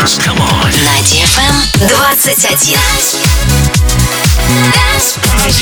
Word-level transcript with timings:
dance. 0.00 0.18
Come 0.18 0.40
on. 0.40 0.70
На 0.84 1.00
DFM 1.02 1.54
21. 1.78 2.16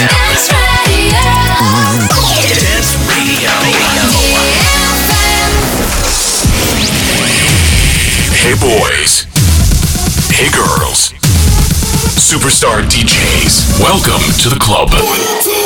Dance 2.54 2.96
Radio. 3.08 3.50
Hey 8.32 8.54
boys. 8.54 9.26
Hey 10.30 10.50
girls. 10.50 11.12
Superstar 12.16 12.82
DJs. 12.88 13.80
Welcome 13.80 14.22
to 14.42 14.48
the 14.48 14.58
club. 14.58 15.65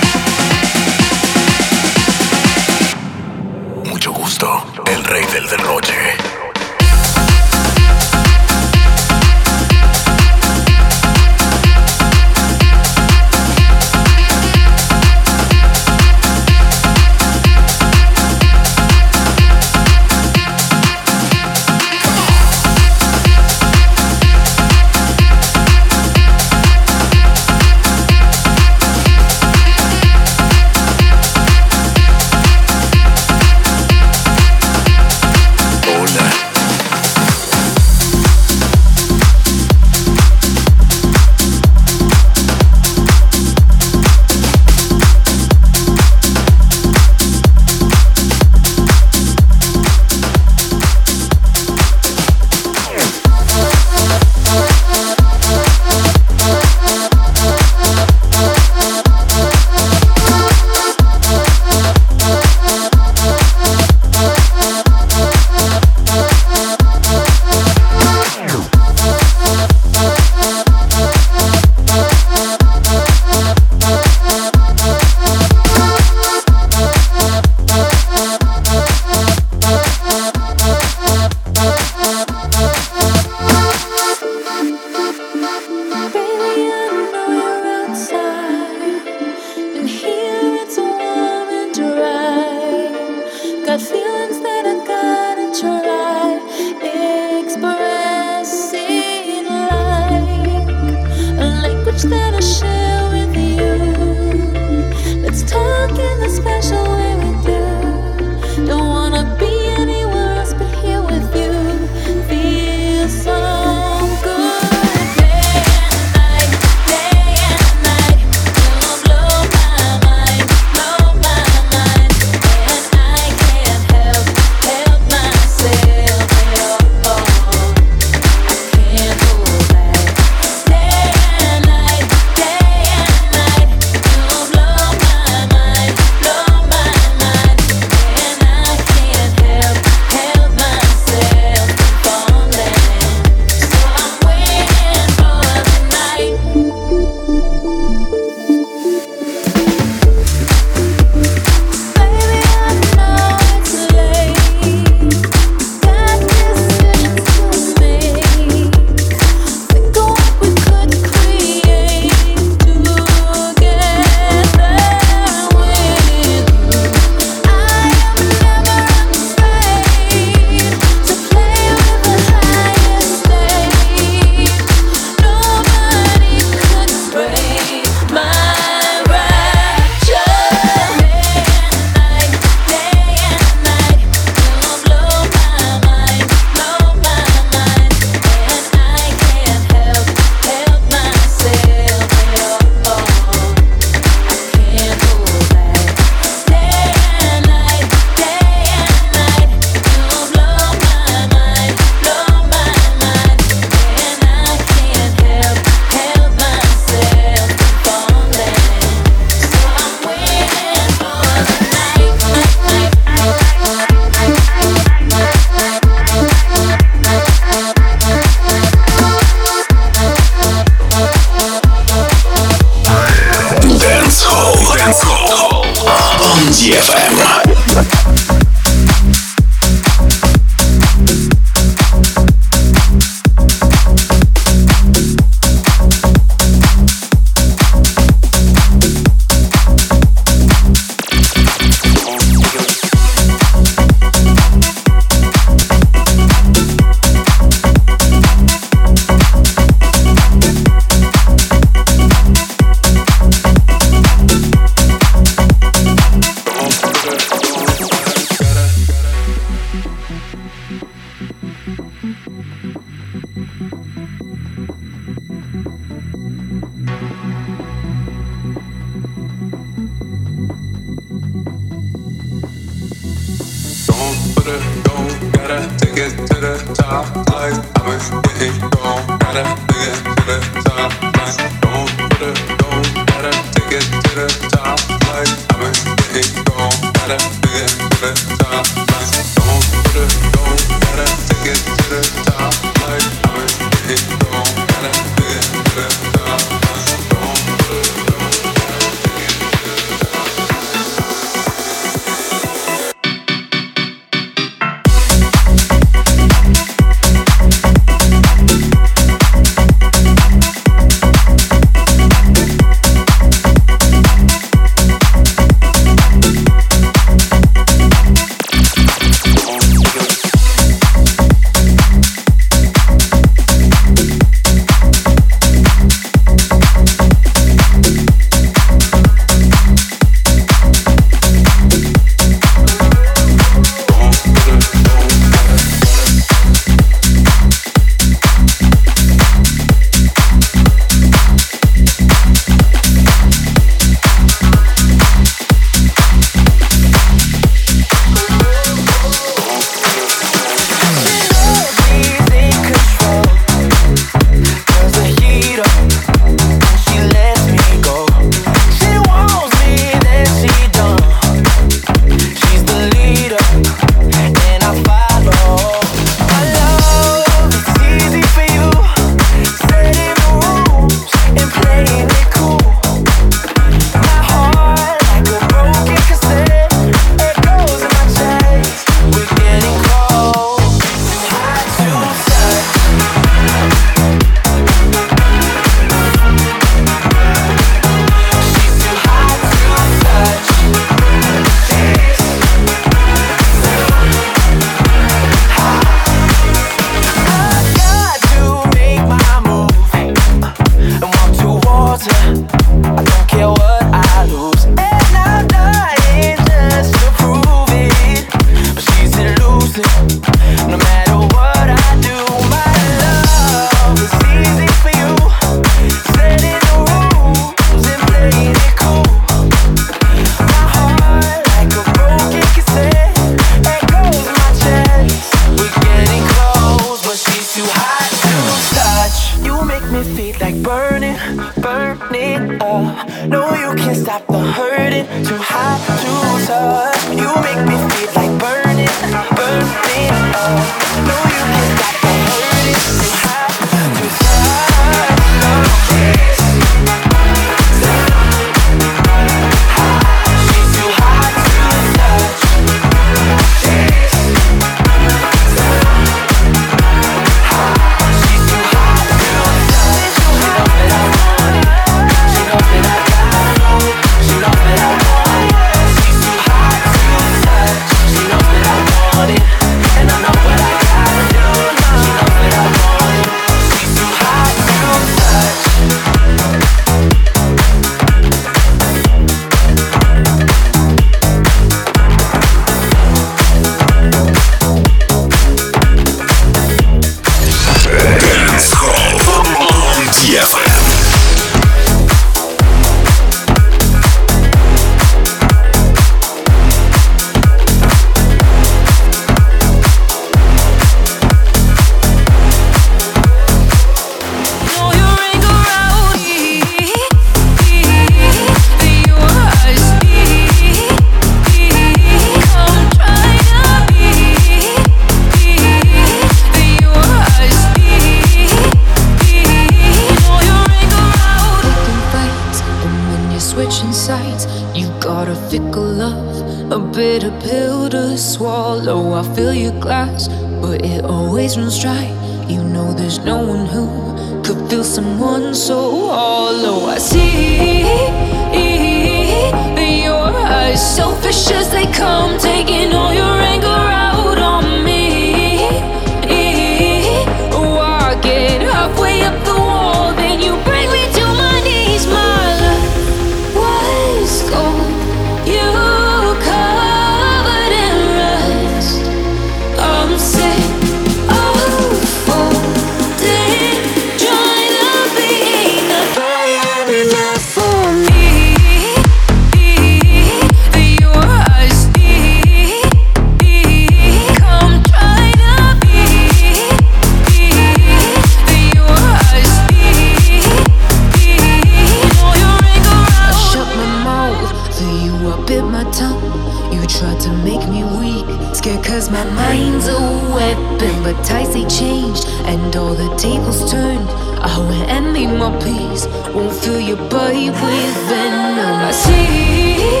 tables 593.20 593.70
turn. 593.70 593.98
I 594.40 594.56
will 594.58 594.82
envy 594.88 595.26
my 595.26 595.50
peace. 595.60 596.06
Won't 596.34 596.54
fill 596.54 596.80
your 596.80 596.96
body 597.10 597.50
with 597.50 597.96
venom. 598.08 598.80
I 598.88 598.92
see 598.92 600.00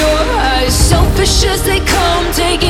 your 0.00 0.20
eyes, 0.52 0.74
selfish 0.74 1.44
as 1.44 1.62
they 1.62 1.80
come, 1.80 2.32
taking. 2.32 2.69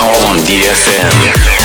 Hall 0.00 0.30
on 0.30 0.38
DFM. 0.46 1.57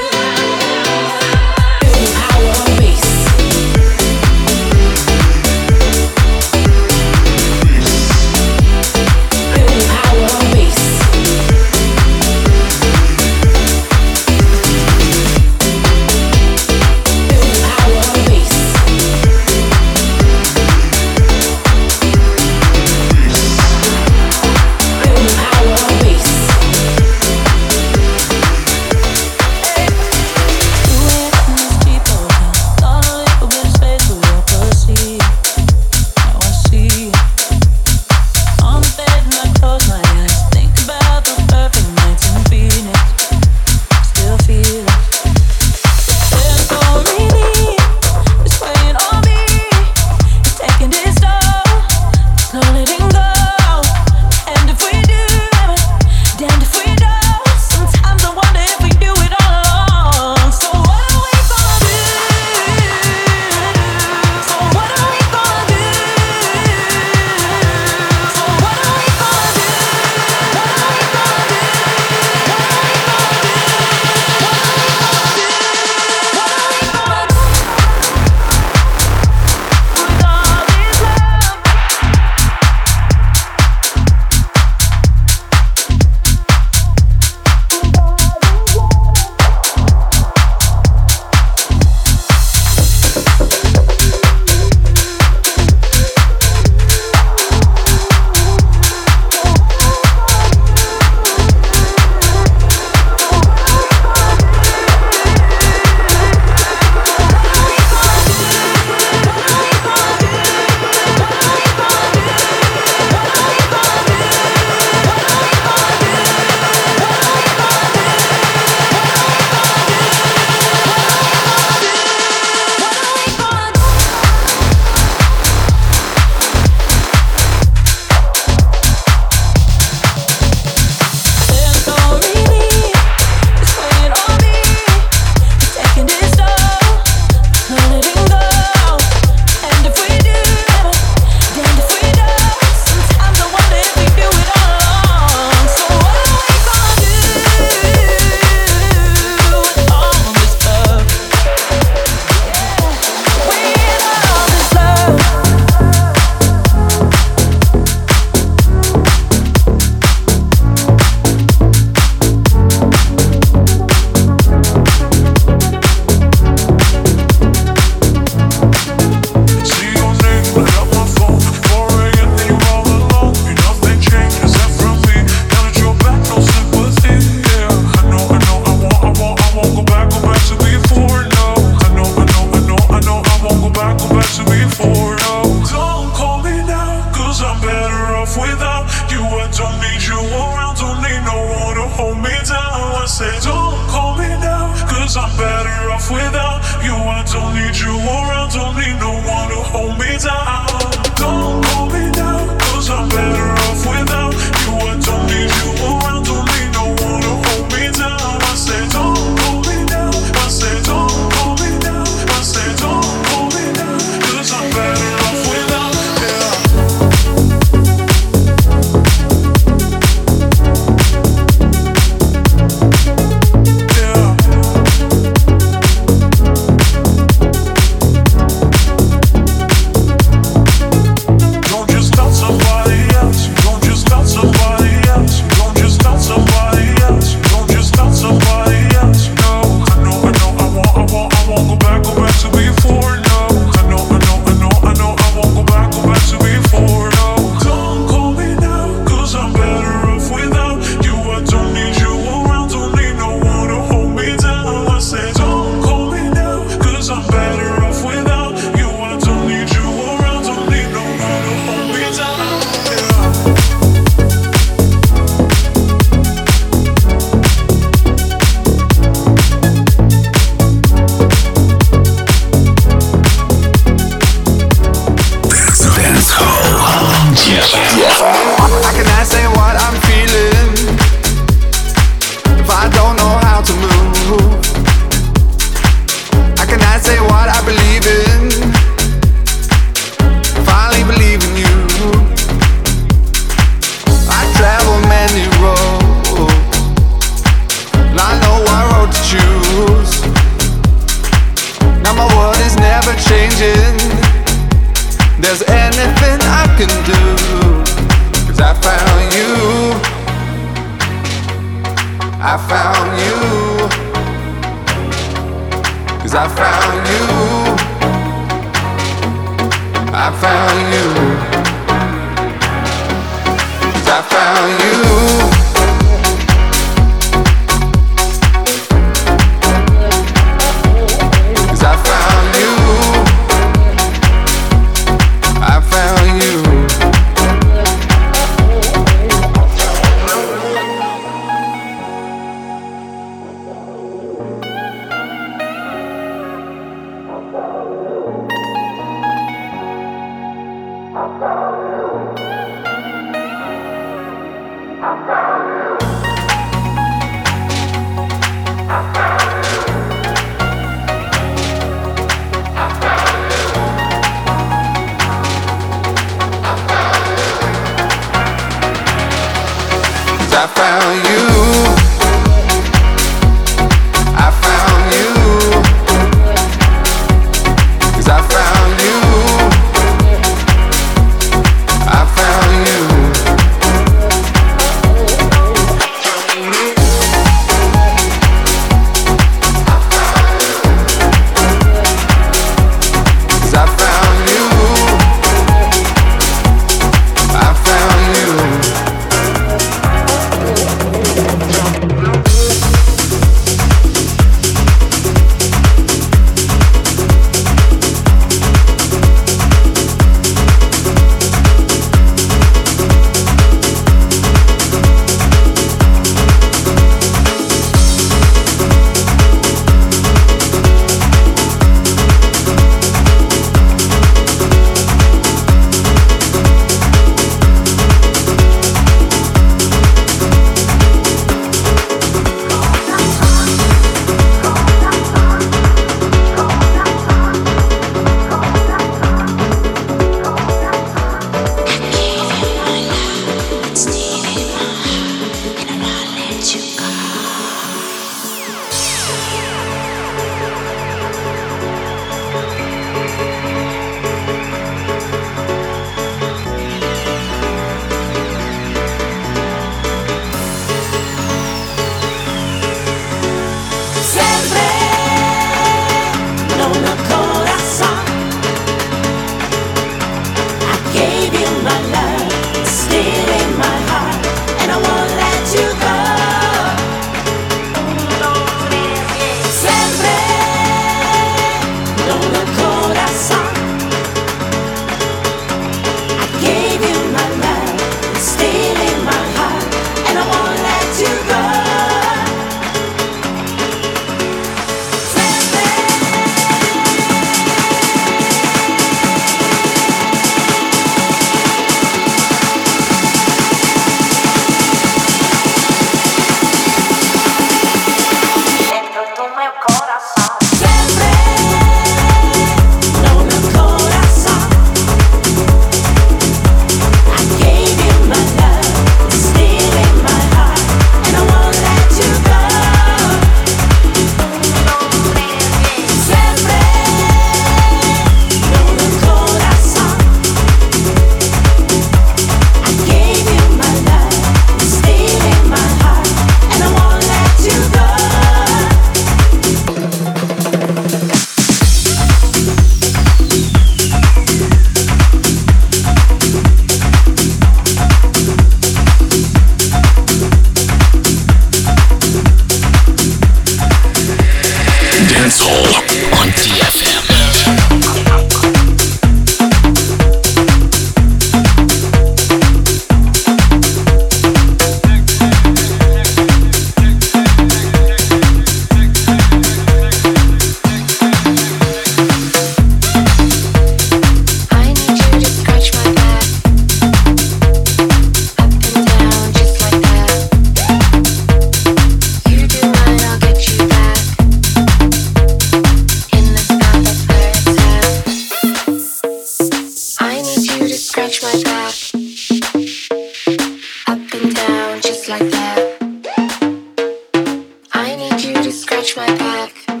Scratch 598.71 599.17
my 599.17 599.25
back, 599.37 600.00